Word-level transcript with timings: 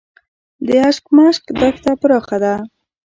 د 0.65 0.67
اشکمش 0.89 1.35
دښته 1.59 1.91
پراخه 2.01 2.37
ده 2.43 2.53